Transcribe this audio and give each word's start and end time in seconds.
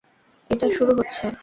এটা 0.49 0.67
শুরু 0.71 0.91
হচ্ছে? 0.97 1.23